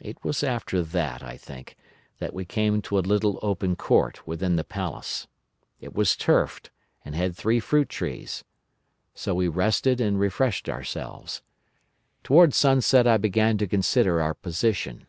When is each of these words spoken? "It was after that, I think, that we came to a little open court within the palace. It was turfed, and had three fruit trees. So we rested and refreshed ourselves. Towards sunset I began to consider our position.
"It 0.00 0.22
was 0.22 0.44
after 0.44 0.80
that, 0.80 1.24
I 1.24 1.36
think, 1.36 1.76
that 2.18 2.32
we 2.32 2.44
came 2.44 2.80
to 2.82 3.00
a 3.00 3.00
little 3.00 3.40
open 3.42 3.74
court 3.74 4.24
within 4.24 4.54
the 4.54 4.62
palace. 4.62 5.26
It 5.80 5.92
was 5.92 6.14
turfed, 6.16 6.70
and 7.04 7.16
had 7.16 7.34
three 7.34 7.58
fruit 7.58 7.88
trees. 7.88 8.44
So 9.12 9.34
we 9.34 9.48
rested 9.48 10.00
and 10.00 10.20
refreshed 10.20 10.68
ourselves. 10.68 11.42
Towards 12.22 12.56
sunset 12.56 13.08
I 13.08 13.16
began 13.16 13.58
to 13.58 13.66
consider 13.66 14.22
our 14.22 14.34
position. 14.34 15.08